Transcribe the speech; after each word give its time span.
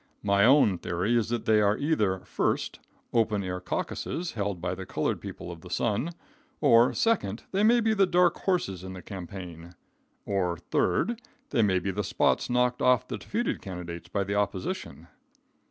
My 0.23 0.45
own 0.45 0.79
theory 0.79 1.15
is 1.15 1.29
they 1.29 1.61
are 1.61 1.77
either, 1.77 2.21
first, 2.21 2.79
open 3.13 3.43
air 3.43 3.59
caucuses 3.59 4.31
held 4.31 4.59
by 4.59 4.73
the 4.73 4.83
colored 4.83 5.21
people 5.21 5.51
of 5.51 5.61
the 5.61 5.69
sun; 5.69 6.09
or, 6.59 6.91
second, 6.95 7.43
they 7.51 7.61
may 7.63 7.81
be 7.81 7.93
the 7.93 8.07
dark 8.07 8.35
horses 8.37 8.83
in 8.83 8.93
the 8.93 9.03
campaign; 9.03 9.75
or, 10.25 10.57
third, 10.57 11.21
they 11.51 11.61
may 11.61 11.77
be 11.77 11.91
the 11.91 12.03
spots 12.03 12.49
knocked 12.49 12.81
off 12.81 13.07
the 13.07 13.19
defeated 13.19 13.61
candidate 13.61 14.11
by 14.11 14.23
the 14.23 14.33
opposition. 14.33 15.05